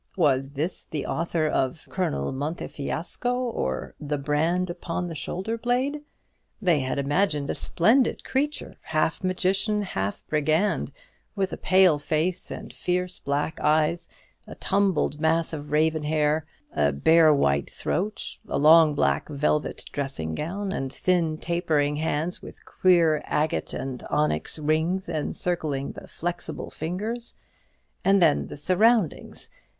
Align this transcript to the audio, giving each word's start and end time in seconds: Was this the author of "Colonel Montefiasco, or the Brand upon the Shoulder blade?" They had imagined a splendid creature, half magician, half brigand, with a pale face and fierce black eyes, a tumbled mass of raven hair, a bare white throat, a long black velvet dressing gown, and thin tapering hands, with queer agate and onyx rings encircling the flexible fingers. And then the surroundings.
Was 0.17 0.53
this 0.53 0.83
the 0.85 1.05
author 1.05 1.45
of 1.47 1.85
"Colonel 1.91 2.31
Montefiasco, 2.31 3.35
or 3.35 3.93
the 3.99 4.17
Brand 4.17 4.71
upon 4.71 5.05
the 5.05 5.13
Shoulder 5.13 5.59
blade?" 5.59 6.01
They 6.59 6.79
had 6.79 6.97
imagined 6.97 7.51
a 7.51 7.53
splendid 7.53 8.23
creature, 8.23 8.77
half 8.81 9.23
magician, 9.23 9.83
half 9.83 10.25
brigand, 10.27 10.91
with 11.35 11.53
a 11.53 11.57
pale 11.57 11.99
face 11.99 12.49
and 12.49 12.73
fierce 12.73 13.19
black 13.19 13.59
eyes, 13.61 14.09
a 14.47 14.55
tumbled 14.55 15.19
mass 15.19 15.53
of 15.53 15.71
raven 15.71 16.01
hair, 16.01 16.47
a 16.75 16.91
bare 16.91 17.31
white 17.31 17.69
throat, 17.69 18.39
a 18.47 18.57
long 18.57 18.95
black 18.95 19.29
velvet 19.29 19.85
dressing 19.91 20.33
gown, 20.33 20.71
and 20.71 20.91
thin 20.91 21.37
tapering 21.37 21.97
hands, 21.97 22.41
with 22.41 22.65
queer 22.65 23.21
agate 23.27 23.75
and 23.75 24.01
onyx 24.09 24.57
rings 24.57 25.07
encircling 25.07 25.91
the 25.91 26.07
flexible 26.07 26.71
fingers. 26.71 27.35
And 28.03 28.19
then 28.19 28.47
the 28.47 28.57
surroundings. 28.57 29.51